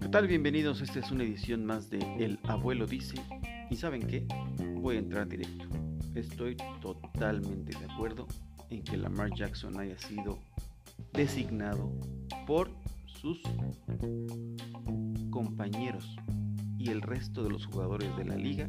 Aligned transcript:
¿Qué 0.00 0.08
tal? 0.10 0.26
Bienvenidos, 0.26 0.80
esta 0.80 1.00
es 1.00 1.10
una 1.10 1.24
edición 1.24 1.66
más 1.66 1.90
de 1.90 1.98
El 2.18 2.38
Abuelo 2.44 2.86
Dice. 2.86 3.16
¿Y 3.68 3.76
saben 3.76 4.06
qué? 4.06 4.26
Voy 4.76 4.96
a 4.96 5.00
entrar 5.00 5.28
directo. 5.28 5.68
Estoy 6.14 6.56
totalmente 6.80 7.78
de 7.78 7.92
acuerdo 7.92 8.26
en 8.70 8.82
que 8.82 8.96
Lamar 8.96 9.34
Jackson 9.34 9.78
haya 9.78 9.98
sido 9.98 10.38
designado 11.12 11.92
por 12.46 12.70
sus 13.04 13.42
compañeros 15.30 16.16
y 16.78 16.88
el 16.88 17.02
resto 17.02 17.44
de 17.44 17.50
los 17.50 17.66
jugadores 17.66 18.16
de 18.16 18.24
la 18.24 18.36
liga 18.36 18.66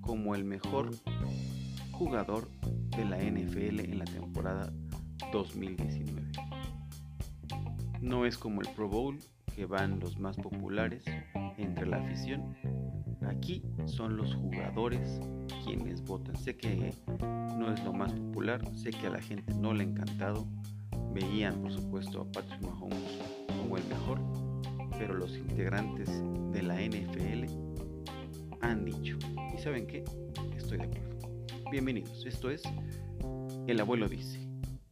como 0.00 0.34
el 0.34 0.42
mejor 0.42 0.90
jugador 1.92 2.48
de 2.96 3.04
la 3.04 3.18
NFL 3.18 3.78
en 3.78 3.98
la 4.00 4.04
temporada 4.06 4.72
2019. 5.32 6.22
No 8.00 8.26
es 8.26 8.36
como 8.36 8.60
el 8.60 8.68
Pro 8.68 8.88
Bowl, 8.88 9.18
que 9.54 9.66
van 9.66 10.00
los 10.00 10.18
más 10.18 10.36
populares 10.36 11.04
entre 11.56 11.86
la 11.86 11.98
afición. 11.98 12.54
Aquí 13.26 13.62
son 13.86 14.16
los 14.16 14.34
jugadores 14.34 15.20
quienes 15.64 16.02
votan. 16.02 16.36
Sé 16.36 16.56
que 16.56 16.92
no 17.56 17.72
es 17.72 17.82
lo 17.84 17.92
más 17.92 18.12
popular, 18.12 18.60
sé 18.74 18.90
que 18.90 19.06
a 19.06 19.10
la 19.10 19.20
gente 19.20 19.54
no 19.54 19.72
le 19.72 19.84
ha 19.84 19.86
encantado. 19.86 20.46
Veían, 21.12 21.60
por 21.62 21.72
supuesto, 21.72 22.22
a 22.22 22.32
Patrick 22.32 22.60
Mahomes 22.62 23.18
como 23.60 23.76
el 23.76 23.84
mejor, 23.84 24.20
pero 24.98 25.14
los 25.14 25.36
integrantes 25.36 26.10
de 26.52 26.62
la 26.62 26.80
NFL 26.80 27.44
han 28.60 28.84
dicho. 28.84 29.16
¿Y 29.54 29.58
saben 29.58 29.86
qué? 29.86 30.04
Estoy 30.56 30.78
de 30.78 30.84
acuerdo. 30.84 31.14
Bienvenidos, 31.70 32.24
esto 32.26 32.50
es 32.50 32.62
El 33.66 33.80
Abuelo 33.80 34.08
Dice, 34.08 34.38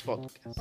podcast. 0.05 0.59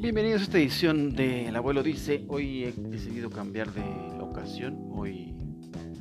Bienvenidos 0.00 0.40
a 0.40 0.44
esta 0.44 0.58
edición 0.58 1.14
de 1.14 1.48
El 1.48 1.56
Abuelo 1.56 1.82
Dice. 1.82 2.24
Hoy 2.28 2.64
he 2.64 2.72
decidido 2.72 3.30
cambiar 3.30 3.72
de 3.72 3.82
ocasión. 4.20 4.90
Hoy 4.92 5.34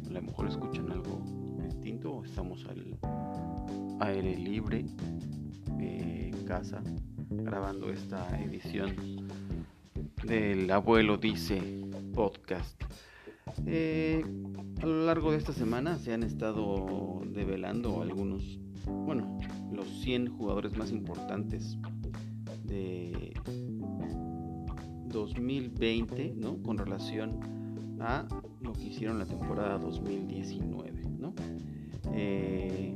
a 0.08 0.14
lo 0.14 0.22
mejor 0.22 0.48
escuchan 0.48 0.92
algo 0.92 1.22
distinto. 1.66 2.24
Estamos 2.24 2.66
al 2.66 2.98
aire 4.00 4.38
libre 4.38 4.86
casa 6.48 6.82
grabando 7.30 7.92
esta 7.92 8.40
edición 8.42 8.96
del 10.26 10.72
Abuelo 10.72 11.18
Dice 11.18 11.62
podcast. 12.14 12.82
Eh, 13.66 14.24
a 14.82 14.86
lo 14.86 15.06
largo 15.06 15.32
de 15.32 15.38
esta 15.38 15.52
semana 15.52 15.98
se 15.98 16.14
han 16.14 16.24
estado 16.24 17.22
develando 17.26 18.02
algunos, 18.02 18.60
bueno, 18.86 19.40
los 19.74 19.88
100 20.02 20.38
jugadores 20.38 20.78
más 20.78 20.92
importantes 20.92 21.78
de 22.64 23.34
2020, 25.10 26.34
¿no? 26.38 26.64
Con 26.64 26.78
relación 26.78 27.40
a 28.00 28.26
lo 28.62 28.72
que 28.72 28.86
hicieron 28.86 29.20
la 29.20 29.26
temporada 29.26 29.78
2019, 29.80 31.02
¿no? 31.20 31.34
Eh, 32.14 32.96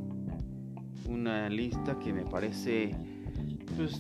una 1.10 1.50
lista 1.50 2.00
que 2.00 2.14
me 2.14 2.24
parece, 2.24 2.96
pues, 3.78 4.00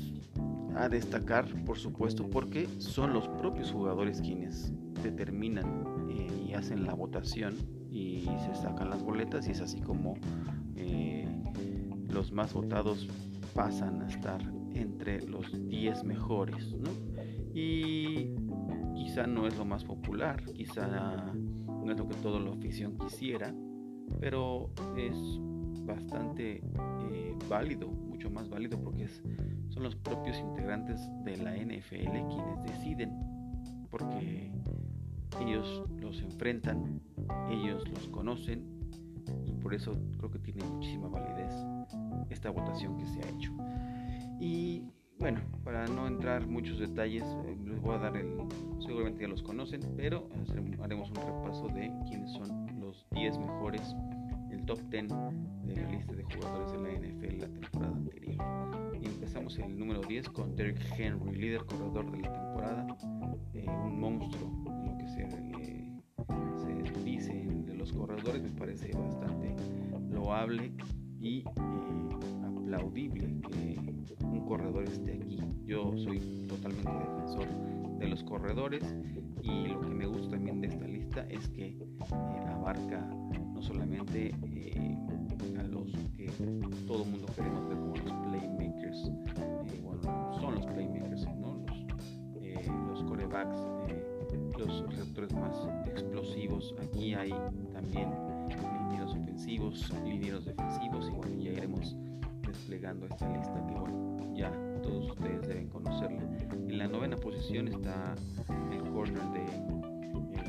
a 0.75 0.89
destacar, 0.89 1.45
por 1.65 1.77
supuesto, 1.77 2.29
porque 2.29 2.67
son 2.79 3.13
los 3.13 3.27
propios 3.27 3.71
jugadores 3.71 4.21
quienes 4.21 4.71
determinan 5.03 5.85
eh, 6.09 6.27
y 6.47 6.53
hacen 6.53 6.85
la 6.85 6.93
votación 6.93 7.55
y 7.89 8.25
se 8.45 8.55
sacan 8.55 8.89
las 8.89 9.03
boletas 9.03 9.47
y 9.47 9.51
es 9.51 9.59
así 9.59 9.81
como 9.81 10.15
eh, 10.75 11.27
los 12.09 12.31
más 12.31 12.53
votados 12.53 13.07
pasan 13.53 14.01
a 14.01 14.07
estar 14.07 14.41
entre 14.73 15.21
los 15.27 15.67
10 15.67 16.03
mejores, 16.05 16.73
¿no? 16.73 16.89
Y 17.53 18.33
quizá 18.95 19.27
no 19.27 19.47
es 19.47 19.57
lo 19.57 19.65
más 19.65 19.83
popular, 19.83 20.43
quizá 20.53 21.33
no 21.67 21.91
es 21.91 21.97
lo 21.97 22.07
que 22.07 22.15
toda 22.15 22.39
la 22.39 22.51
afición 22.51 22.97
quisiera, 22.97 23.53
pero 24.19 24.69
es 24.95 25.17
bastante 25.85 26.63
eh, 27.11 27.37
válido, 27.49 27.89
mucho 27.89 28.29
más 28.29 28.49
válido 28.49 28.79
porque 28.79 29.03
es, 29.03 29.21
son 29.71 29.83
los 29.83 29.95
propios 29.95 30.37
integrantes 30.37 31.01
de 31.23 31.37
la 31.37 31.55
NFL 31.55 32.27
quienes 32.29 32.63
deciden, 32.63 33.11
porque 33.89 34.51
ellos 35.41 35.83
los 35.99 36.21
enfrentan, 36.21 37.01
ellos 37.49 37.87
los 37.89 38.07
conocen 38.09 38.63
y 39.45 39.51
por 39.53 39.73
eso 39.73 39.97
creo 40.17 40.31
que 40.31 40.39
tiene 40.39 40.63
muchísima 40.65 41.07
validez 41.07 41.53
esta 42.29 42.49
votación 42.49 42.97
que 42.97 43.05
se 43.05 43.21
ha 43.21 43.29
hecho. 43.29 43.51
Y 44.39 44.83
bueno, 45.19 45.39
para 45.63 45.85
no 45.85 46.07
entrar 46.07 46.47
muchos 46.47 46.79
detalles, 46.79 47.23
eh, 47.23 47.57
les 47.65 47.79
voy 47.79 47.93
a 47.93 47.99
dar 47.99 48.17
el, 48.17 48.37
seguramente 48.79 49.21
ya 49.21 49.27
los 49.27 49.43
conocen, 49.43 49.81
pero 49.95 50.27
haremos 50.81 51.09
un 51.09 51.15
repaso 51.15 51.67
de 51.67 51.91
quiénes 52.07 52.31
son 52.31 52.79
los 52.79 53.05
10 53.11 53.37
mejores, 53.37 53.95
el 54.61 54.67
top 54.67 54.79
10 54.89 55.07
de 55.63 55.75
la 55.75 55.91
lista 55.91 56.13
de 56.13 56.23
jugadores 56.23 56.71
de 56.71 56.77
la 56.77 56.91
NFL 56.99 57.39
la 57.39 57.47
temporada 57.47 57.95
anterior. 57.95 58.35
Empezamos 59.01 59.57
el 59.57 59.79
número 59.79 60.01
10 60.01 60.29
con 60.29 60.55
Derrick 60.55 60.79
Henry, 60.97 61.35
líder 61.35 61.65
corredor 61.65 62.11
de 62.11 62.19
la 62.19 62.31
temporada, 62.31 62.97
eh, 63.53 63.65
un 63.67 63.99
monstruo, 63.99 64.51
lo 64.85 64.97
que 64.97 65.07
se, 65.07 65.23
eh, 65.23 66.01
dice 67.03 67.33
de 67.33 67.73
los 67.73 67.91
corredores, 67.91 68.43
me 68.43 68.51
parece 68.51 68.91
bastante 68.93 69.55
loable 70.11 70.71
y 71.19 71.43
aplaudible 72.43 73.41
que 73.51 73.79
un 74.23 74.45
corredor 74.45 74.83
esté 74.83 75.13
aquí. 75.13 75.39
Yo 75.65 75.91
soy 75.97 76.45
totalmente 76.47 76.91
defensor 76.91 77.47
de 77.97 78.07
los 78.07 78.23
corredores 78.23 78.83
y 79.41 79.67
lo 79.67 79.81
que 79.81 79.89
me 79.89 80.05
gusta 80.05 80.31
también 80.31 80.61
de 80.61 80.67
esta 80.67 80.87
lista 80.87 81.25
es 81.29 81.47
que 81.49 81.69
eh, 81.69 82.45
abarca 82.47 83.09
solamente 83.61 84.33
eh, 84.53 84.97
a 85.59 85.63
los 85.63 85.91
que 86.17 86.29
todo 86.87 87.03
el 87.03 87.09
mundo 87.11 87.27
queremos 87.35 87.67
ver 87.69 87.77
como 87.77 87.95
los 87.95 88.13
playmakers, 88.27 89.07
eh, 89.07 89.81
bueno, 89.83 90.01
son 90.39 90.55
los 90.55 90.65
playmakers, 90.65 91.25
¿no? 91.39 91.63
los, 91.67 92.67
los 92.89 93.03
corebacks, 93.03 93.57
los 94.57 94.87
receptores 94.87 95.33
más 95.33 95.55
explosivos. 95.87 96.73
Aquí 96.81 97.13
hay 97.13 97.31
también 97.73 98.09
linieros 98.89 99.11
ofensivos, 99.13 99.93
linieros 100.03 100.45
defensivos 100.45 101.07
y 101.07 101.11
bueno, 101.11 101.35
ya 101.41 101.51
iremos 101.51 101.95
desplegando 102.47 103.05
esta 103.05 103.29
lista 103.29 103.65
que 103.67 103.73
bueno, 103.73 104.33
ya 104.35 104.51
todos 104.81 105.11
ustedes 105.11 105.47
deben 105.47 105.67
conocerla. 105.69 106.21
En 106.51 106.77
la 106.77 106.87
novena 106.87 107.15
posición 107.17 107.67
está 107.67 108.15
el 108.71 108.81
corner 108.91 109.23
de 109.31 109.45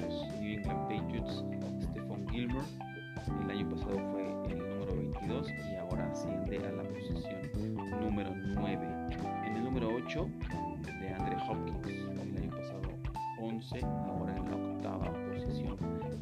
los 0.00 0.40
New 0.40 0.58
England 0.58 0.88
Patriots, 0.88 1.44
Stephon 1.90 2.28
Gilmore. 2.28 2.91
El 3.28 3.50
año 3.50 3.68
pasado 3.70 3.98
fue 4.10 4.22
el 4.50 4.58
número 4.58 4.96
22 4.96 5.48
y 5.70 5.76
ahora 5.76 6.10
asciende 6.10 6.58
a 6.58 6.72
la 6.72 6.82
posición 6.82 7.42
número 8.00 8.34
9. 8.34 8.78
En 9.46 9.56
el 9.56 9.64
número 9.64 9.88
8 9.94 10.28
de 11.00 11.08
Andre 11.08 11.36
Hopkins, 11.48 11.86
el 11.86 12.36
año 12.36 12.50
pasado 12.50 12.82
11, 13.40 13.80
ahora 13.84 14.36
en 14.36 14.50
la 14.50 14.56
octava 14.56 15.12
posición, 15.28 15.76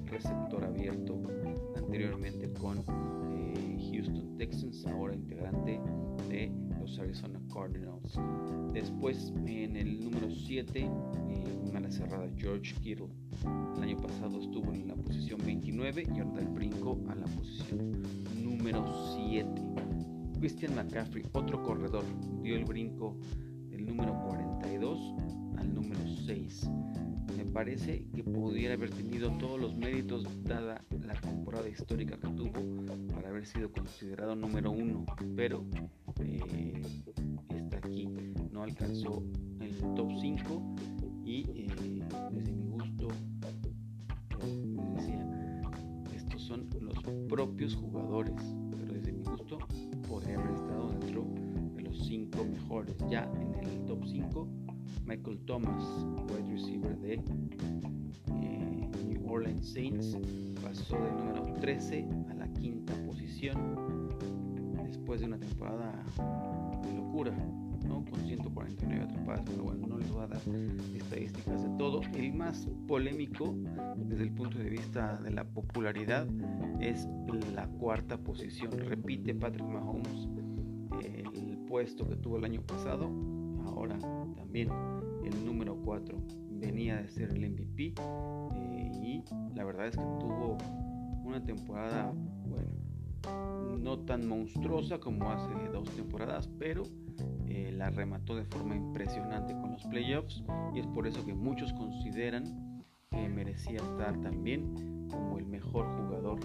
receptor 0.06 0.64
abierto. 0.64 1.20
Anteriormente 1.76 2.52
con 2.54 2.84
Houston 2.84 4.36
Texans, 4.36 4.86
ahora 4.86 5.14
integrante 5.14 5.80
de 6.28 6.52
Arizona 6.98 7.40
Cardinals. 7.52 8.18
Después, 8.72 9.32
en 9.46 9.76
el 9.76 10.02
número 10.04 10.30
7, 10.30 10.80
eh, 10.80 10.88
una 11.62 11.80
la 11.80 11.90
cerrada 11.90 12.28
George 12.36 12.74
Kittle. 12.82 13.08
El 13.76 13.82
año 13.82 13.96
pasado 13.98 14.40
estuvo 14.40 14.72
en 14.72 14.88
la 14.88 14.94
posición 14.94 15.40
29 15.44 16.06
y 16.14 16.20
ahora 16.20 16.42
el 16.42 16.48
brinco 16.48 16.98
a 17.08 17.14
la 17.14 17.26
posición 17.26 18.02
número 18.42 18.84
7. 19.14 19.46
Christian 20.38 20.74
McCaffrey, 20.74 21.24
otro 21.32 21.62
corredor, 21.62 22.04
dio 22.42 22.56
el 22.56 22.64
brinco 22.64 23.16
del 23.68 23.86
número 23.86 24.18
42 24.26 25.14
al 25.58 25.74
número 25.74 26.00
6 26.26 26.70
me 27.36 27.44
parece 27.44 28.04
que 28.14 28.22
pudiera 28.22 28.74
haber 28.74 28.90
tenido 28.90 29.30
todos 29.38 29.58
los 29.58 29.76
méritos 29.76 30.26
dada 30.44 30.84
la 31.06 31.14
temporada 31.14 31.68
histórica 31.68 32.18
que 32.18 32.28
tuvo 32.28 32.52
para 33.14 33.28
haber 33.28 33.46
sido 33.46 33.70
considerado 33.72 34.36
número 34.36 34.70
uno, 34.70 35.04
pero 35.36 35.64
está 35.64 35.80
aquí, 35.80 35.99
no 38.60 38.64
alcanzó 38.64 39.22
el 39.60 39.74
top 39.94 40.10
5 40.20 40.62
y 41.24 41.46
eh, 41.48 41.66
desde 42.30 42.52
mi 42.52 42.66
gusto, 42.66 43.08
les 44.38 44.96
decía, 44.96 45.62
estos 46.14 46.42
son 46.42 46.68
los 46.78 47.02
propios 47.26 47.74
jugadores, 47.74 48.34
pero 48.70 48.92
desde 48.92 49.12
mi 49.12 49.22
gusto 49.22 49.58
podría 50.06 50.38
haber 50.38 50.50
estado 50.50 50.90
dentro 50.90 51.26
de 51.74 51.82
los 51.84 52.06
5 52.06 52.44
mejores 52.44 52.50
mejores. 52.60 52.96
Ya 53.08 53.30
en 53.40 53.66
el 53.66 53.84
top 53.86 54.04
5, 54.06 54.48
Michael 55.06 55.38
Thomas, 55.46 55.82
wide 56.28 56.50
receiver 56.50 56.98
de 56.98 57.14
eh, 57.14 58.90
New 59.06 59.32
Orleans 59.32 59.72
Saints, 59.72 60.18
pasó 60.62 60.96
del 60.96 61.16
número 61.16 61.54
13 61.60 62.06
a 62.28 62.34
la 62.34 62.52
quinta 62.52 62.92
posición 63.06 64.10
después 64.84 65.20
de 65.20 65.28
una 65.28 65.38
temporada 65.38 66.04
de 66.82 66.92
locura, 66.92 67.34
con 67.90 68.20
149 68.26 69.04
atrapadas, 69.04 69.42
pero 69.46 69.64
bueno, 69.64 69.86
no 69.86 69.98
les 69.98 70.10
voy 70.10 70.22
a 70.22 70.26
dar 70.28 70.40
estadísticas 70.94 71.62
de 71.62 71.68
todo. 71.78 72.00
El 72.14 72.32
más 72.34 72.68
polémico 72.86 73.54
desde 73.96 74.22
el 74.22 74.32
punto 74.32 74.58
de 74.58 74.70
vista 74.70 75.16
de 75.22 75.30
la 75.30 75.44
popularidad 75.44 76.26
es 76.80 77.08
la 77.54 77.66
cuarta 77.66 78.16
posición. 78.16 78.72
Repite 78.72 79.34
Patrick 79.34 79.66
Mahomes 79.66 80.28
el 81.04 81.58
puesto 81.68 82.08
que 82.08 82.16
tuvo 82.16 82.38
el 82.38 82.44
año 82.44 82.62
pasado, 82.62 83.10
ahora 83.64 83.98
también 84.36 84.70
el 85.24 85.44
número 85.44 85.76
4 85.84 86.18
venía 86.50 86.96
de 86.96 87.08
ser 87.08 87.30
el 87.30 87.50
MVP 87.50 87.94
eh, 88.54 88.90
y 89.02 89.24
la 89.54 89.64
verdad 89.64 89.86
es 89.86 89.96
que 89.96 90.02
tuvo 90.18 90.58
una 91.24 91.42
temporada, 91.42 92.12
bueno, 92.46 93.78
no 93.78 93.98
tan 94.00 94.26
monstruosa 94.26 94.98
como 94.98 95.30
hace 95.30 95.52
dos 95.72 95.88
temporadas, 95.90 96.48
pero 96.58 96.82
eh, 97.50 97.72
la 97.72 97.90
remató 97.90 98.36
de 98.36 98.44
forma 98.44 98.76
impresionante 98.76 99.52
con 99.54 99.72
los 99.72 99.84
playoffs 99.86 100.44
y 100.72 100.78
es 100.78 100.86
por 100.86 101.08
eso 101.08 101.26
que 101.26 101.34
muchos 101.34 101.72
consideran 101.72 102.84
que 103.10 103.28
merecía 103.28 103.78
estar 103.78 104.20
también 104.20 105.08
como 105.10 105.36
el 105.36 105.46
mejor 105.46 105.86
jugador 105.96 106.38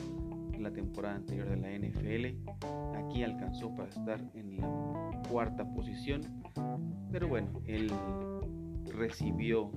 de 0.52 0.60
la 0.60 0.72
temporada 0.72 1.16
anterior 1.16 1.48
de 1.48 1.58
la 1.58 1.70
NFL. 1.78 2.50
Aquí 2.98 3.24
alcanzó 3.24 3.76
para 3.76 3.90
estar 3.90 4.20
en 4.34 4.58
la 4.58 5.22
cuarta 5.30 5.64
posición, 5.76 6.22
pero 7.12 7.28
bueno, 7.28 7.62
él 7.66 7.92
recibió 8.86 9.72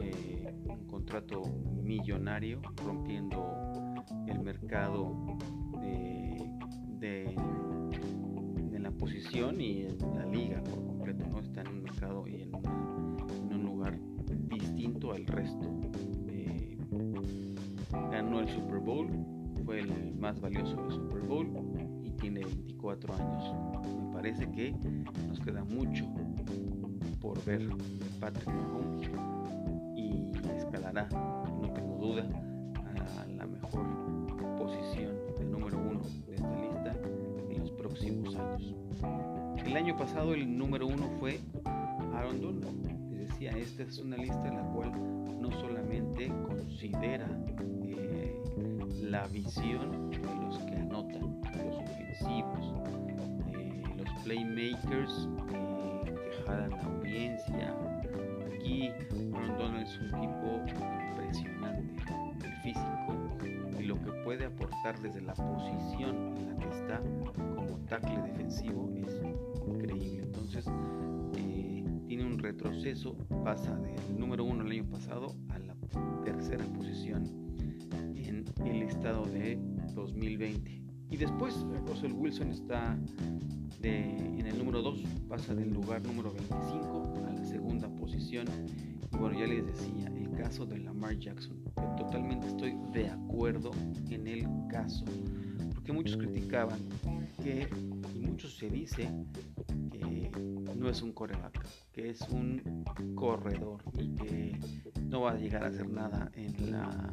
eh, 0.00 0.52
un 0.68 0.84
contrato 0.88 1.42
millonario, 1.80 2.60
rompiendo 2.84 3.56
el 4.26 4.40
mercado 4.40 5.14
de, 5.80 6.50
de, 6.98 7.36
y 9.12 9.86
la 10.14 10.26
liga 10.26 10.62
por 10.64 10.84
completo, 10.84 11.24
¿no? 11.30 11.40
Está 11.40 11.60
en 11.62 11.68
un 11.68 11.82
mercado 11.82 12.26
y 12.26 12.42
en, 12.42 12.54
un 12.54 13.62
lugar 13.62 13.98
distinto 14.48 15.12
al 15.12 15.26
resto. 15.26 15.80
Ganó 18.10 18.40
el 18.40 18.48
Super 18.48 18.78
Bowl, 18.78 19.08
fue 19.64 19.80
el 19.80 20.14
más 20.16 20.40
valioso 20.40 20.76
del 20.76 20.92
Super 20.92 21.20
Bowl 21.20 21.48
y 22.04 22.10
tiene 22.12 22.40
24 22.40 23.14
años. 23.14 23.54
Me 23.86 24.12
parece 24.12 24.50
que 24.50 24.74
nos 25.28 25.40
queda 25.40 25.64
mucho 25.64 26.04
por 27.20 27.42
ver 27.44 27.68
Patrick 28.20 28.48
Mahomes 28.48 29.10
y 29.96 30.32
escalará, 30.56 31.08
no 31.60 31.72
tengo 31.72 31.98
duda, 31.98 32.45
pasado 39.96 40.34
el 40.34 40.58
número 40.58 40.86
uno 40.86 41.10
fue 41.18 41.40
Aaron 42.14 42.40
Donald. 42.40 43.10
Les 43.10 43.28
decía, 43.28 43.50
esta 43.52 43.82
es 43.82 43.98
una 43.98 44.16
lista 44.16 44.46
en 44.46 44.56
la 44.56 44.62
cual 44.72 44.92
no 45.40 45.50
solamente 45.52 46.28
considera 46.46 47.26
eh, 47.86 48.42
la 49.02 49.26
visión 49.28 50.10
de 50.10 50.18
los 50.18 50.58
que 50.58 50.74
anotan, 50.76 51.40
los 51.42 51.76
ofensivos, 51.78 52.74
eh, 53.54 53.82
los 53.96 54.22
playmakers 54.22 55.28
la 56.46 56.82
audiencia. 56.82 57.74
Aquí 58.54 58.90
Rondón 59.32 59.76
es 59.76 59.98
un 59.98 60.10
tipo 60.20 60.62
impresionante, 61.10 62.02
el 62.44 62.52
físico 62.62 63.38
y 63.78 63.84
lo 63.84 63.96
que 64.02 64.12
puede 64.24 64.46
aportar 64.46 65.00
desde 65.00 65.22
la 65.22 65.34
posición 65.34 66.36
en 66.36 66.48
la 66.50 66.56
que 66.56 66.68
está 66.68 67.00
como 67.46 67.78
tackle 67.88 68.22
defensivo 68.22 68.90
es 68.96 69.55
increíble. 69.66 70.22
Entonces 70.22 70.66
eh, 71.36 71.84
tiene 72.06 72.24
un 72.24 72.38
retroceso, 72.38 73.16
pasa 73.44 73.76
del 73.76 74.18
número 74.18 74.44
uno 74.44 74.64
el 74.64 74.72
año 74.72 74.90
pasado 74.90 75.34
a 75.50 75.58
la 75.58 75.76
tercera 76.24 76.64
posición 76.74 77.46
en 78.14 78.44
el 78.66 78.82
estado 78.82 79.24
de 79.26 79.58
2020. 79.94 80.82
Y 81.10 81.16
después 81.16 81.54
Russell 81.86 82.12
Wilson 82.12 82.50
está 82.50 82.98
en 83.82 84.46
el 84.46 84.58
número 84.58 84.82
2, 84.82 85.02
pasa 85.28 85.54
del 85.54 85.72
lugar 85.72 86.02
número 86.02 86.32
25 86.32 87.14
a 87.26 87.32
la 87.32 87.44
segunda 87.44 87.88
posición. 87.88 88.46
Y 89.12 89.16
bueno, 89.16 89.38
ya 89.38 89.46
les 89.46 89.64
decía, 89.66 90.12
el 90.16 90.30
caso 90.32 90.66
de 90.66 90.78
Lamar 90.78 91.16
Jackson, 91.18 91.62
totalmente 91.96 92.48
estoy 92.48 92.76
de 92.92 93.08
acuerdo 93.08 93.70
en 94.10 94.26
el 94.26 94.46
caso, 94.68 95.04
porque 95.74 95.92
muchos 95.92 96.16
criticaban 96.16 96.80
que, 97.42 97.68
y 98.14 98.18
muchos 98.18 98.56
se 98.56 98.68
dice 98.68 99.08
no 100.76 100.88
es 100.88 101.02
un 101.02 101.12
coreback, 101.12 101.66
que 101.92 102.10
es 102.10 102.20
un 102.30 102.84
corredor 103.14 103.82
y 103.98 104.08
que 104.14 104.58
no 105.02 105.22
va 105.22 105.32
a 105.32 105.36
llegar 105.36 105.64
a 105.64 105.68
hacer 105.68 105.88
nada 105.88 106.30
en 106.34 106.70
la 106.70 107.10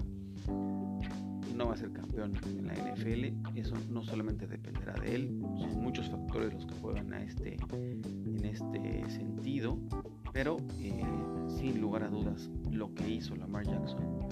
no 1.56 1.68
va 1.68 1.74
a 1.74 1.78
ser 1.78 1.92
campeón 1.92 2.34
en 2.46 2.68
la 2.68 2.74
NFL. 2.74 3.58
Eso 3.58 3.76
no 3.90 4.04
solamente 4.04 4.48
dependerá 4.48 4.94
de 4.94 5.16
él, 5.16 5.40
son 5.60 5.82
muchos 5.82 6.10
factores 6.10 6.54
los 6.54 6.66
que 6.66 6.74
juegan 6.76 7.14
a 7.14 7.22
este, 7.22 7.58
en 7.74 8.44
este 8.44 9.10
sentido. 9.10 9.78
Pero 10.32 10.58
eh, 10.80 11.04
sin 11.48 11.80
lugar 11.80 12.04
a 12.04 12.10
dudas, 12.10 12.50
lo 12.72 12.94
que 12.96 13.08
hizo 13.08 13.36
Lamar 13.36 13.66
Jackson 13.66 14.28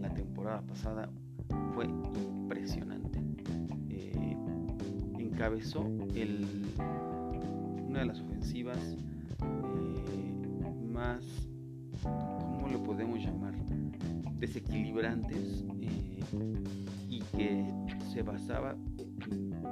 la 0.00 0.12
temporada 0.12 0.62
pasada 0.62 1.08
fue 1.74 1.86
impresionante. 1.86 3.20
Eh, 3.88 4.36
encabezó 5.18 5.86
el, 6.14 6.46
una 7.94 8.00
de 8.00 8.06
las 8.06 8.20
ofensivas 8.22 8.96
eh, 9.40 10.84
más, 10.92 11.24
¿cómo 12.02 12.66
lo 12.68 12.82
podemos 12.82 13.20
llamar? 13.20 13.54
desequilibrantes 14.40 15.64
y 17.08 17.20
que 17.36 17.64
se 18.12 18.22
basaba 18.22 18.74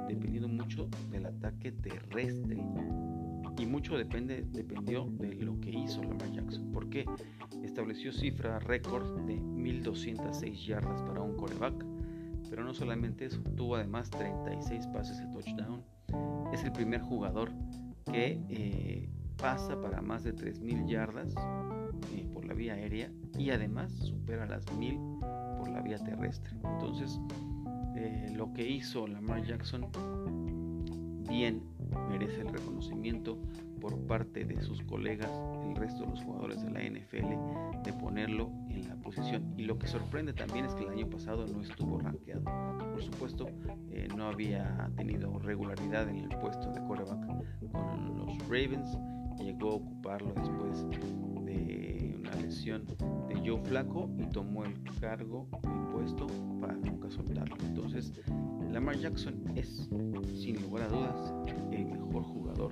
dependiendo 0.07 0.47
mucho 0.47 0.87
del 1.11 1.25
ataque 1.25 1.73
terrestre 1.73 2.63
y 3.57 3.65
mucho 3.65 3.97
depende, 3.97 4.45
dependió 4.53 5.05
de 5.19 5.35
lo 5.35 5.59
que 5.59 5.71
hizo 5.71 6.01
Lamar 6.01 6.31
Jackson 6.31 6.71
porque 6.71 7.05
estableció 7.61 8.13
cifra 8.13 8.57
récord 8.59 9.25
de 9.25 9.35
1206 9.35 10.65
yardas 10.65 11.01
para 11.01 11.21
un 11.21 11.35
coreback 11.35 11.85
pero 12.49 12.63
no 12.63 12.73
solamente 12.73 13.25
eso 13.25 13.41
tuvo 13.57 13.75
además 13.75 14.09
36 14.11 14.87
pases 14.87 15.19
de 15.19 15.25
touchdown 15.25 15.83
es 16.53 16.63
el 16.63 16.71
primer 16.71 17.01
jugador 17.01 17.51
que 18.11 18.39
eh, 18.49 19.09
pasa 19.37 19.79
para 19.81 20.01
más 20.01 20.23
de 20.23 20.33
3000 20.33 20.85
yardas 20.87 21.33
eh, 22.15 22.27
por 22.33 22.45
la 22.45 22.53
vía 22.53 22.73
aérea 22.73 23.11
y 23.37 23.49
además 23.49 23.91
supera 23.93 24.45
las 24.45 24.71
1000 24.73 24.97
por 25.57 25.69
la 25.69 25.81
vía 25.81 25.97
terrestre. 25.97 26.53
Entonces, 26.63 27.19
eh, 27.95 28.33
lo 28.35 28.53
que 28.53 28.67
hizo 28.67 29.07
Lamar 29.07 29.43
Jackson 29.45 29.87
bien 31.29 31.63
merece 32.09 32.41
el 32.41 32.49
reconocimiento 32.49 33.37
por 33.83 33.99
parte 34.07 34.45
de 34.45 34.61
sus 34.61 34.81
colegas, 34.83 35.29
el 35.67 35.75
resto 35.75 36.03
de 36.03 36.11
los 36.11 36.23
jugadores 36.23 36.63
de 36.63 36.71
la 36.71 36.79
NFL, 36.79 37.83
de 37.83 37.91
ponerlo 37.91 38.49
en 38.69 38.87
la 38.87 38.95
posición. 38.95 39.53
Y 39.57 39.63
lo 39.63 39.77
que 39.77 39.87
sorprende 39.87 40.31
también 40.31 40.63
es 40.63 40.73
que 40.73 40.85
el 40.85 40.91
año 40.91 41.09
pasado 41.09 41.45
no 41.47 41.61
estuvo 41.61 41.99
rankeado. 41.99 42.45
Por 42.79 43.03
supuesto, 43.03 43.49
eh, 43.91 44.07
no 44.15 44.29
había 44.29 44.89
tenido 44.95 45.37
regularidad 45.37 46.07
en 46.07 46.19
el 46.19 46.29
puesto 46.29 46.71
de 46.71 46.79
coreback 46.87 47.27
con 47.73 48.17
los 48.17 48.37
Ravens. 48.47 48.97
Llegó 49.37 49.71
a 49.71 49.75
ocuparlo 49.75 50.33
después 50.33 50.89
de 51.43 52.15
una 52.21 52.35
lesión 52.35 52.85
de 53.27 53.35
Joe 53.45 53.61
Flaco 53.65 54.09
y 54.17 54.27
tomó 54.27 54.63
el 54.63 54.75
cargo, 55.01 55.49
el 55.61 55.91
puesto 55.91 56.27
para 56.61 56.73
nunca 56.73 57.11
soltarlo. 57.11 57.57
Entonces, 57.65 58.13
Lamar 58.71 58.95
Jackson 58.97 59.43
es, 59.55 59.89
sin 60.35 60.61
lugar 60.61 60.83
a 60.83 60.87
dudas, 60.87 61.33
el 61.71 61.85
mejor 61.85 62.23
jugador 62.23 62.71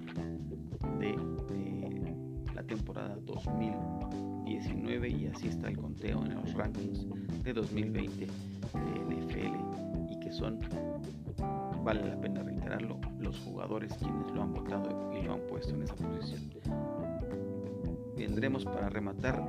temporada 2.76 3.18
2019 3.26 5.10
y 5.10 5.28
así 5.28 5.50
está 5.50 5.68
el 5.68 5.78
conteo 5.78 6.24
en 6.26 6.36
los 6.36 6.54
rankings 6.54 7.06
de 7.44 7.54
2020 7.54 8.26
de 8.26 9.16
NFL 9.16 10.10
y 10.10 10.20
que 10.22 10.32
son, 10.32 10.60
vale 11.84 12.08
la 12.08 12.20
pena 12.22 12.44
reiterarlo, 12.44 13.00
los 13.20 13.38
jugadores 13.40 13.94
quienes 13.96 14.32
lo 14.32 14.44
han 14.44 14.54
votado 14.54 15.12
y 15.14 15.22
lo 15.24 15.34
han 15.34 15.42
puesto 15.48 15.76
en 15.76 15.84
esa 15.84 15.96
posición 15.96 16.50
vendremos 18.16 18.64
para 18.64 18.88
rematar 18.88 19.44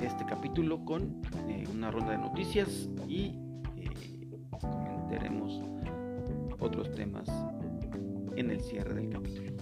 este 0.00 0.24
capítulo 0.26 0.84
con 0.84 1.20
eh, 1.48 1.64
una 1.74 1.90
ronda 1.90 2.12
de 2.12 2.18
noticias 2.18 2.88
y 3.08 3.38
eh, 3.76 3.90
comentaremos 4.60 5.60
otros 6.60 6.94
temas 6.94 7.28
en 8.36 8.50
el 8.50 8.60
cierre 8.60 8.94
del 8.94 9.08
capítulo. 9.08 9.57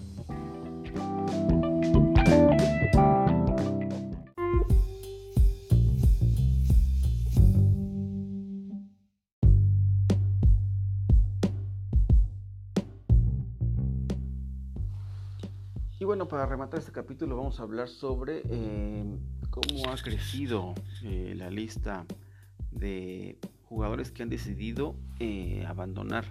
Para 16.28 16.46
rematar 16.46 16.80
este 16.80 16.92
capítulo 16.92 17.36
vamos 17.36 17.60
a 17.60 17.62
hablar 17.62 17.88
sobre 17.88 18.42
eh, 18.48 19.04
cómo 19.50 19.90
ha 19.90 19.96
crecido 19.96 20.74
eh, 21.04 21.34
la 21.36 21.50
lista 21.50 22.04
de 22.72 23.38
jugadores 23.64 24.10
que 24.10 24.22
han 24.22 24.28
decidido 24.28 24.96
eh, 25.20 25.64
abandonar 25.68 26.24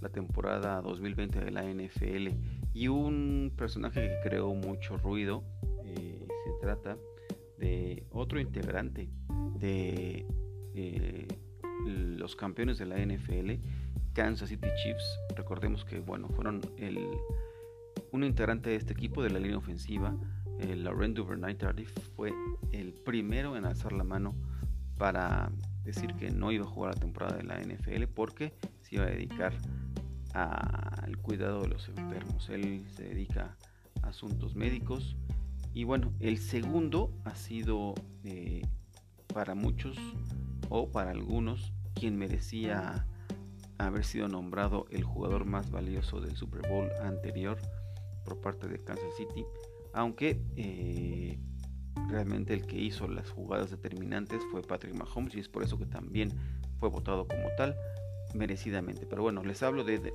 la 0.00 0.08
temporada 0.08 0.80
2020 0.82 1.40
de 1.40 1.50
la 1.50 1.62
NFL 1.62 2.28
y 2.74 2.88
un 2.88 3.52
personaje 3.56 4.08
que 4.08 4.28
creó 4.28 4.52
mucho 4.54 4.96
ruido 4.96 5.44
se 5.84 6.52
trata 6.60 6.96
de 7.58 8.04
otro 8.10 8.40
integrante 8.40 9.08
de 9.58 10.26
los 11.84 12.36
campeones 12.36 12.78
de 12.78 12.86
la 12.86 12.96
NFL 12.98 13.52
Kansas 14.12 14.48
City 14.48 14.68
Chiefs. 14.82 15.18
Recordemos 15.36 15.84
que 15.84 16.00
bueno 16.00 16.28
fueron 16.28 16.60
el 16.78 16.98
un 18.16 18.24
integrante 18.24 18.70
de 18.70 18.76
este 18.76 18.94
equipo 18.94 19.22
de 19.22 19.30
la 19.30 19.38
línea 19.38 19.58
ofensiva, 19.58 20.16
el 20.58 20.84
Laurent 20.84 21.14
Duvernay 21.14 21.54
Tardif, 21.54 21.92
fue 22.16 22.32
el 22.72 22.94
primero 22.94 23.56
en 23.56 23.66
alzar 23.66 23.92
la 23.92 24.04
mano 24.04 24.34
para 24.96 25.52
decir 25.84 26.14
que 26.14 26.30
no 26.30 26.50
iba 26.50 26.64
a 26.64 26.68
jugar 26.68 26.94
la 26.94 27.00
temporada 27.00 27.36
de 27.36 27.42
la 27.42 27.60
NFL 27.60 28.04
porque 28.14 28.54
se 28.80 28.96
iba 28.96 29.04
a 29.04 29.08
dedicar 29.08 29.52
al 30.32 31.18
cuidado 31.18 31.62
de 31.62 31.68
los 31.68 31.88
enfermos. 31.90 32.48
Él 32.48 32.86
se 32.94 33.04
dedica 33.04 33.56
a 34.02 34.08
asuntos 34.08 34.56
médicos. 34.56 35.16
Y 35.74 35.84
bueno, 35.84 36.12
el 36.20 36.38
segundo 36.38 37.12
ha 37.24 37.34
sido 37.34 37.94
eh, 38.24 38.62
para 39.32 39.54
muchos 39.54 39.98
o 40.70 40.90
para 40.90 41.10
algunos 41.10 41.74
quien 41.94 42.16
merecía 42.16 43.06
haber 43.76 44.04
sido 44.04 44.26
nombrado 44.26 44.86
el 44.90 45.04
jugador 45.04 45.44
más 45.44 45.70
valioso 45.70 46.22
del 46.22 46.34
Super 46.34 46.62
Bowl 46.66 46.88
anterior 47.02 47.58
por 48.26 48.40
parte 48.40 48.68
de 48.68 48.82
Kansas 48.82 49.14
City, 49.16 49.44
aunque 49.92 50.40
eh, 50.56 51.38
realmente 52.08 52.52
el 52.52 52.66
que 52.66 52.78
hizo 52.78 53.08
las 53.08 53.30
jugadas 53.30 53.70
determinantes 53.70 54.42
fue 54.50 54.62
Patrick 54.62 54.94
Mahomes 54.94 55.34
y 55.34 55.40
es 55.40 55.48
por 55.48 55.62
eso 55.62 55.78
que 55.78 55.86
también 55.86 56.32
fue 56.78 56.90
votado 56.90 57.26
como 57.26 57.48
tal 57.56 57.76
merecidamente. 58.34 59.06
Pero 59.06 59.22
bueno, 59.22 59.42
les 59.42 59.62
hablo 59.62 59.84
de, 59.84 60.12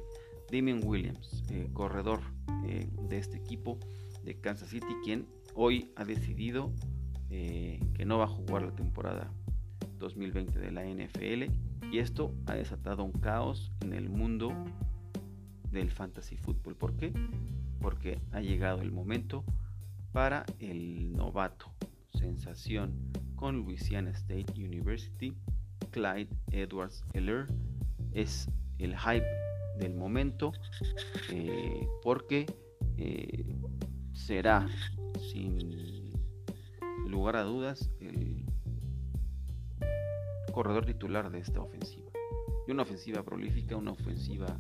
Damien 0.52 0.82
Williams, 0.84 1.44
eh, 1.50 1.70
corredor 1.74 2.20
eh, 2.68 2.90
de 3.10 3.18
este 3.18 3.38
equipo 3.38 3.80
de 4.24 4.40
Kansas 4.40 4.70
City, 4.70 4.94
quien 5.04 5.26
hoy 5.56 5.92
ha 5.96 6.06
decidido 6.06 6.72
que 7.30 8.04
no 8.06 8.18
va 8.18 8.26
a 8.26 8.28
jugar 8.28 8.62
la 8.62 8.76
temporada 8.76 9.32
2020 10.00 10.60
de 10.60 10.70
la 10.70 10.84
NFL 10.84 11.46
y 11.92 12.00
esto 12.00 12.36
ha 12.46 12.56
desatado 12.56 13.04
un 13.04 13.14
caos 13.14 13.72
en 13.82 13.94
el 13.94 14.10
mundo 14.10 14.54
del 15.72 15.90
fantasy 15.90 16.38
football. 16.38 16.76
¿Por 16.76 16.96
qué? 16.96 17.14
Porque 17.82 18.20
ha 18.32 18.42
llegado 18.42 18.82
el 18.82 18.92
momento 18.92 19.44
para 20.12 20.46
el 20.60 21.14
novato 21.14 21.72
sensación 22.14 22.94
con 23.36 23.58
Louisiana 23.58 24.12
State 24.12 24.54
University, 24.56 25.36
Clyde 25.90 26.30
Edwards 26.52 27.04
Heller. 27.14 27.48
Es 28.14 28.50
el 28.78 28.98
hype 28.98 29.26
del 29.80 29.96
momento 29.96 30.54
eh, 31.32 31.88
porque 32.04 32.46
eh, 32.98 33.56
será 34.14 34.68
sin 35.32 36.14
lugar 37.08 37.36
a 37.36 37.44
dudas 37.44 37.90
el 38.00 38.46
corredor 40.54 40.86
titular 40.86 41.32
de 41.32 41.40
esta 41.40 41.62
ofensiva. 41.62 42.12
Y 42.68 42.72
una 42.72 42.84
ofensiva 42.84 43.24
prolífica, 43.24 43.76
una 43.76 43.92
ofensiva 43.92 44.60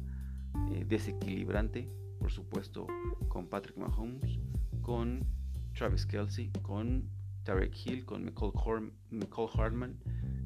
eh, 0.71 0.85
desequilibrante 0.87 1.87
por 2.21 2.31
supuesto, 2.31 2.85
con 3.29 3.47
Patrick 3.47 3.77
Mahomes, 3.77 4.39
con 4.81 5.25
Travis 5.73 6.05
Kelsey, 6.05 6.51
con 6.61 7.09
Tarek 7.43 7.75
Hill, 7.83 8.05
con 8.05 8.23
Michael, 8.23 9.49
Hartman. 9.55 9.97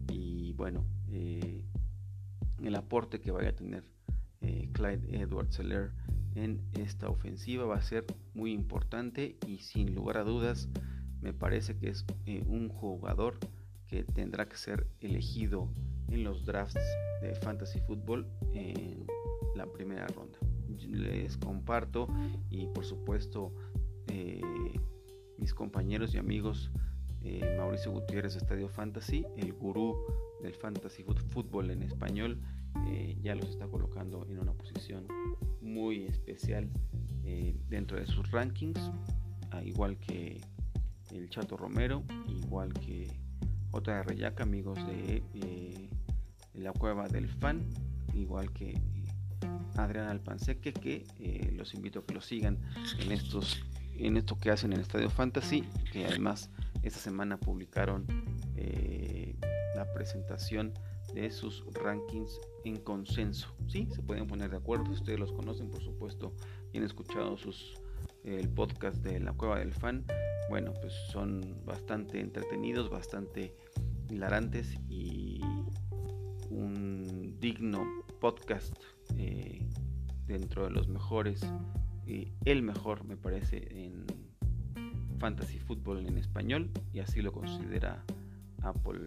Y 0.09 0.53
bueno, 0.53 0.85
eh, 1.09 1.65
el 2.63 2.75
aporte 2.75 3.19
que 3.19 3.31
vaya 3.31 3.49
a 3.49 3.55
tener 3.55 3.83
eh, 4.39 4.69
Clyde 4.71 5.19
Edwards 5.19 5.55
Seller 5.55 5.91
en 6.35 6.61
esta 6.79 7.09
ofensiva 7.09 7.65
va 7.65 7.75
a 7.75 7.81
ser 7.81 8.05
muy 8.33 8.53
importante 8.53 9.37
y 9.45 9.57
sin 9.57 9.93
lugar 9.93 10.17
a 10.17 10.23
dudas 10.23 10.69
me 11.21 11.33
parece 11.33 11.77
que 11.77 11.89
es 11.89 12.05
eh, 12.25 12.41
un 12.47 12.69
jugador 12.69 13.37
que 13.87 14.03
tendrá 14.03 14.47
que 14.47 14.55
ser 14.55 14.87
elegido 15.01 15.69
en 16.07 16.23
los 16.23 16.45
drafts 16.45 16.79
de 17.21 17.35
fantasy 17.35 17.79
football 17.81 18.27
en 18.53 19.05
la 19.55 19.65
primera 19.65 20.07
ronda 20.07 20.37
les 20.83 21.37
comparto 21.37 22.07
y 22.49 22.67
por 22.67 22.85
supuesto 22.85 23.53
eh, 24.07 24.41
mis 25.37 25.53
compañeros 25.53 26.13
y 26.13 26.17
amigos 26.17 26.71
eh, 27.23 27.55
Mauricio 27.57 27.91
Gutiérrez 27.91 28.35
Estadio 28.35 28.69
Fantasy, 28.69 29.25
el 29.37 29.53
gurú 29.53 29.97
del 30.43 30.53
fantasy 30.53 31.03
fútbol 31.29 31.71
en 31.71 31.81
español, 31.81 32.39
eh, 32.87 33.17
ya 33.21 33.33
los 33.33 33.49
está 33.49 33.67
colocando 33.67 34.25
en 34.29 34.39
una 34.39 34.53
posición 34.53 35.07
muy 35.61 36.05
especial 36.05 36.69
dentro 37.67 37.99
de 37.99 38.05
sus 38.05 38.29
rankings, 38.29 38.91
igual 39.63 39.97
que 39.97 40.39
el 41.11 41.27
Chato 41.31 41.57
Romero, 41.57 42.03
igual 42.27 42.71
que 42.73 43.07
J.R. 43.71 44.15
Yaca, 44.15 44.43
amigos 44.43 44.77
de 44.85 45.23
la 46.53 46.71
cueva 46.71 47.07
del 47.07 47.27
fan, 47.27 47.67
igual 48.13 48.51
que 48.53 48.79
Adrián 49.75 50.07
Alpanseque, 50.07 50.73
que 50.73 51.05
eh, 51.19 51.51
los 51.55 51.73
invito 51.73 51.99
a 51.99 52.05
que 52.05 52.13
lo 52.13 52.21
sigan 52.21 52.59
en 52.99 53.11
estos 53.11 53.63
en 53.97 54.17
esto 54.17 54.37
que 54.37 54.51
hacen 54.51 54.73
en 54.73 54.81
Estadio 54.81 55.09
Fantasy, 55.09 55.63
que 55.93 56.05
además 56.05 56.49
esta 56.83 56.99
semana 56.99 57.37
publicaron 57.37 58.05
eh, 58.57 59.35
la 59.75 59.91
presentación 59.93 60.73
de 61.13 61.31
sus 61.31 61.63
rankings 61.73 62.41
en 62.65 62.75
consenso. 62.77 63.55
Sí, 63.67 63.87
se 63.93 64.01
pueden 64.01 64.27
poner 64.27 64.51
de 64.51 64.57
acuerdo, 64.57 64.91
ustedes 64.91 65.19
los 65.19 65.31
conocen, 65.31 65.69
por 65.69 65.81
supuesto, 65.81 66.33
y 66.73 66.77
han 66.77 66.83
escuchado 66.83 67.37
sus 67.37 67.75
el 68.23 68.49
podcast 68.49 68.97
de 68.97 69.19
la 69.19 69.33
Cueva 69.33 69.59
del 69.59 69.73
Fan. 69.73 70.03
Bueno, 70.49 70.73
pues 70.81 70.93
son 71.11 71.63
bastante 71.63 72.19
entretenidos, 72.19 72.89
bastante 72.89 73.55
hilarantes 74.09 74.77
y 74.89 75.41
un 76.49 77.37
digno 77.39 77.85
podcast 78.19 78.75
eh, 79.17 79.67
dentro 80.27 80.65
de 80.65 80.71
los 80.71 80.87
mejores, 80.87 81.41
eh, 82.07 82.31
el 82.45 82.61
mejor 82.61 83.03
me 83.05 83.17
parece 83.17 83.85
en 83.85 84.05
fantasy 85.19 85.59
fútbol 85.59 86.05
en 86.05 86.17
español 86.17 86.69
y 86.93 86.99
así 86.99 87.21
lo 87.21 87.31
considera 87.31 88.03
Apple, 88.61 88.99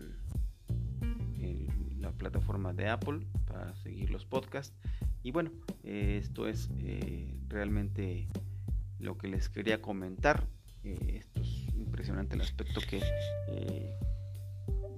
la 2.01 2.13
plataforma 2.13 2.73
de 2.73 2.89
Apple 2.89 3.27
para 3.47 3.75
seguir 3.77 4.11
los 4.11 4.25
podcasts. 4.25 4.75
Y 5.23 5.33
bueno, 5.33 5.51
esto 5.83 6.49
es 6.49 6.71
eh, 6.79 7.41
realmente 7.49 8.29
lo 8.99 9.19
que 9.19 9.29
les 9.29 9.49
quería 9.49 9.83
comentar. 9.83 10.47
esto 10.85 11.41
es 11.41 11.69
impresionante 11.75 12.37
el 12.37 12.41
aspecto 12.41 12.81
que 12.89 13.03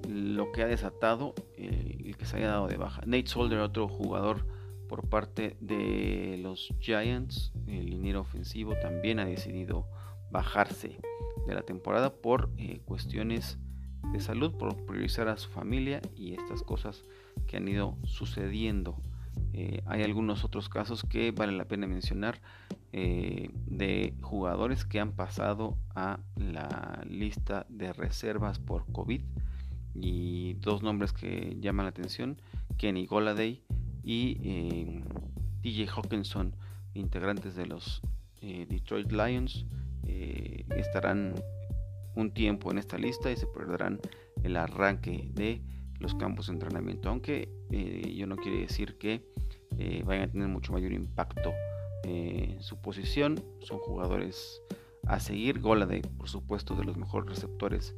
lo 0.08 0.52
que 0.52 0.62
ha 0.62 0.66
desatado 0.66 1.34
el 1.56 2.16
que 2.16 2.24
se 2.26 2.36
haya 2.38 2.48
dado 2.48 2.68
de 2.68 2.76
baja. 2.76 3.02
Nate 3.06 3.26
Solder, 3.26 3.58
otro 3.60 3.88
jugador 3.88 4.46
por 4.90 5.08
parte 5.08 5.56
de 5.60 6.36
los 6.42 6.74
Giants, 6.80 7.52
el 7.68 7.90
liniero 7.90 8.22
ofensivo 8.22 8.74
también 8.82 9.20
ha 9.20 9.24
decidido 9.24 9.86
bajarse 10.32 10.98
de 11.46 11.54
la 11.54 11.62
temporada 11.62 12.12
por 12.12 12.50
eh, 12.58 12.80
cuestiones 12.84 13.56
de 14.12 14.18
salud, 14.18 14.52
por 14.58 14.74
priorizar 14.86 15.28
a 15.28 15.36
su 15.36 15.48
familia 15.48 16.02
y 16.16 16.34
estas 16.34 16.64
cosas 16.64 17.04
que 17.46 17.56
han 17.56 17.68
ido 17.68 17.98
sucediendo. 18.02 18.96
Eh, 19.52 19.80
hay 19.86 20.02
algunos 20.02 20.44
otros 20.44 20.68
casos 20.68 21.04
que 21.04 21.30
vale 21.30 21.52
la 21.52 21.66
pena 21.66 21.86
mencionar 21.86 22.40
eh, 22.92 23.48
de 23.66 24.14
jugadores 24.22 24.84
que 24.84 24.98
han 24.98 25.12
pasado 25.12 25.78
a 25.94 26.18
la 26.34 27.04
lista 27.08 27.64
de 27.68 27.92
reservas 27.92 28.58
por 28.58 28.90
COVID 28.90 29.22
y 29.94 30.54
dos 30.54 30.82
nombres 30.82 31.12
que 31.12 31.56
llaman 31.60 31.86
la 31.86 31.90
atención, 31.90 32.42
Kenny 32.76 33.06
Goladay 33.06 33.62
y 34.02 34.38
eh, 34.42 35.04
DJ 35.62 35.88
Hawkinson, 35.88 36.54
integrantes 36.94 37.54
de 37.54 37.66
los 37.66 38.00
eh, 38.40 38.66
Detroit 38.68 39.10
Lions, 39.12 39.66
eh, 40.06 40.64
estarán 40.76 41.34
un 42.14 42.32
tiempo 42.32 42.70
en 42.70 42.78
esta 42.78 42.98
lista 42.98 43.30
y 43.30 43.36
se 43.36 43.46
perderán 43.46 44.00
el 44.42 44.56
arranque 44.56 45.30
de 45.32 45.62
los 45.98 46.14
campos 46.14 46.46
de 46.46 46.54
entrenamiento, 46.54 47.08
aunque 47.08 47.48
yo 48.16 48.26
no 48.26 48.36
quiere 48.36 48.60
decir 48.60 48.96
que 48.96 49.22
vayan 50.04 50.24
a 50.24 50.32
tener 50.32 50.48
mucho 50.48 50.72
mayor 50.72 50.92
impacto 50.92 51.52
en 52.04 52.60
su 52.62 52.80
posición, 52.80 53.40
son 53.60 53.78
jugadores 53.78 54.62
a 55.06 55.20
seguir, 55.20 55.60
Goladay 55.60 56.00
por 56.00 56.28
supuesto 56.28 56.74
de 56.74 56.84
los 56.84 56.96
mejores 56.96 57.28
receptores 57.28 57.94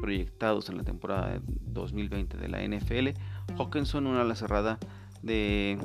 proyectados 0.00 0.68
en 0.68 0.78
la 0.78 0.84
temporada 0.84 1.40
2020 1.44 2.36
de 2.36 2.48
la 2.48 2.62
NFL. 2.62 3.08
Hawkinson, 3.56 4.06
una 4.06 4.22
ala 4.22 4.34
cerrada 4.34 4.78
de 5.22 5.78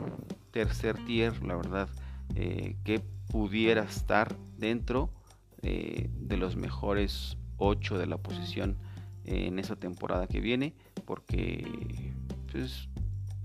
tercer 0.52 0.98
tier, 1.06 1.44
la 1.44 1.56
verdad, 1.56 1.90
eh, 2.36 2.76
que 2.84 3.02
pudiera 3.30 3.84
estar 3.84 4.36
dentro 4.58 5.10
eh, 5.62 6.10
de 6.14 6.38
los 6.38 6.56
mejores 6.56 7.38
8 7.58 7.98
de 7.98 8.08
la 8.08 8.18
posición 8.18 8.78
en 9.26 9.60
esa 9.60 9.76
temporada 9.76 10.28
que 10.28 10.42
viene, 10.42 10.74
porque 11.06 12.14
pues, 12.52 12.90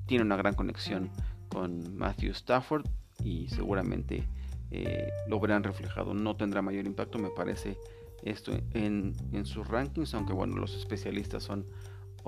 tiene 0.06 0.24
una 0.24 0.36
gran 0.36 0.54
conexión 0.54 1.10
con 1.48 1.96
Matthew 1.96 2.32
Stafford 2.32 2.86
y 3.22 3.48
seguramente 3.48 4.24
eh, 4.70 5.10
lo 5.28 5.40
verán 5.40 5.62
reflejado. 5.62 6.14
No 6.14 6.36
tendrá 6.36 6.62
mayor 6.62 6.86
impacto, 6.86 7.18
me 7.18 7.30
parece, 7.30 7.78
esto 8.22 8.52
en, 8.74 9.14
sus 9.44 9.66
rankings, 9.68 10.14
aunque 10.14 10.32
bueno, 10.32 10.56
los 10.56 10.74
especialistas 10.74 11.44
son 11.44 11.66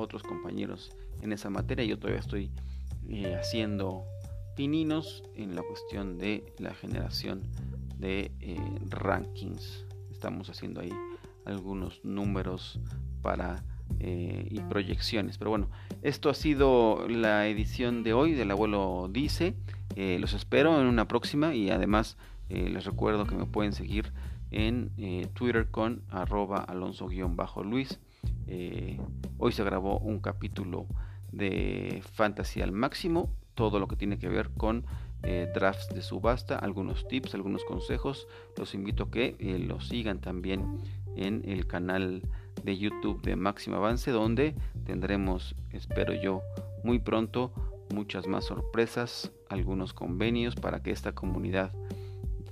otros 0.01 0.23
compañeros 0.23 0.91
en 1.23 1.33
esa 1.33 1.51
materia. 1.51 1.85
Yo 1.85 1.99
todavía 1.99 2.21
estoy 2.21 2.51
eh, 3.09 3.37
haciendo 3.39 4.05
pininos 4.57 5.23
en 5.35 5.55
la 5.55 5.63
cuestión 5.63 6.19
de 6.19 6.45
la 6.59 6.75
generación 6.75 7.43
de 7.99 8.33
eh, 8.41 8.59
rankings. 8.89 9.87
Estamos 10.11 10.51
haciendo 10.51 10.81
ahí 10.81 10.93
algunos 11.45 12.05
números 12.05 12.81
para 13.23 13.65
y 13.99 14.61
proyecciones. 14.61 15.37
Pero 15.37 15.51
bueno, 15.51 15.69
esto 16.03 16.31
ha 16.31 16.35
sido 16.35 17.07
la 17.09 17.49
edición 17.49 18.03
de 18.03 18.15
hoy 18.15 18.33
del 18.33 18.51
abuelo 18.51 19.11
dice. 19.13 19.55
Eh, 19.97 20.19
los 20.21 20.35
espero 20.35 20.81
en 20.81 20.87
una 20.87 21.09
próxima 21.09 21.55
y 21.55 21.71
además 21.71 22.17
eh, 22.49 22.69
les 22.69 22.85
recuerdo 22.85 23.27
que 23.27 23.35
me 23.35 23.47
pueden 23.47 23.73
seguir 23.73 24.13
en 24.51 24.91
eh, 24.99 25.29
Twitter 25.35 25.71
con 25.71 26.03
arroba 26.11 26.59
alonso-luis. 26.59 28.01
Hoy 29.39 29.53
se 29.53 29.65
grabó 29.65 29.99
un 29.99 30.21
capítulo 30.21 30.87
de 31.33 32.03
Fantasy 32.13 32.61
al 32.63 32.73
máximo, 32.73 33.35
todo 33.55 33.79
lo 33.79 33.89
que 33.89 33.97
tiene 33.97 34.19
que 34.19 34.29
ver 34.29 34.51
con 34.51 34.85
drafts 35.23 35.95
de 35.95 36.03
subasta, 36.03 36.59
algunos 36.59 37.07
tips, 37.07 37.35
algunos 37.35 37.65
consejos. 37.65 38.27
Los 38.57 38.75
invito 38.75 39.05
a 39.05 39.11
que 39.11 39.37
los 39.69 39.89
sigan 39.89 40.21
también 40.21 40.79
en 41.17 41.43
el 41.47 41.67
canal 41.67 42.23
de 42.65 42.79
YouTube 42.79 43.23
de 43.23 43.37
Máximo 43.37 43.77
Avance, 43.77 44.11
donde 44.11 44.55
tendremos, 44.85 45.55
espero 45.73 46.15
yo, 46.15 46.43
muy 46.83 46.99
pronto 46.99 47.53
muchas 47.93 48.27
más 48.27 48.45
sorpresas, 48.45 49.33
algunos 49.49 49.93
convenios 49.93 50.55
para 50.55 50.83
que 50.83 50.91
esta 50.91 51.13
comunidad 51.13 51.73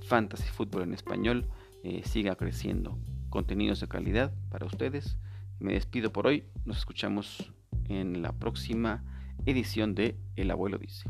Fantasy 0.01 0.49
Fútbol 0.49 0.83
en 0.83 0.93
español 0.93 1.45
eh, 1.83 2.01
siga 2.05 2.35
creciendo. 2.35 2.97
Contenidos 3.29 3.79
de 3.79 3.87
calidad 3.87 4.33
para 4.49 4.65
ustedes. 4.65 5.17
Me 5.59 5.73
despido 5.73 6.11
por 6.11 6.27
hoy. 6.27 6.45
Nos 6.65 6.77
escuchamos 6.77 7.51
en 7.89 8.21
la 8.21 8.31
próxima 8.31 9.03
edición 9.45 9.93
de 9.93 10.17
El 10.35 10.51
Abuelo 10.51 10.77
Dice. 10.77 11.03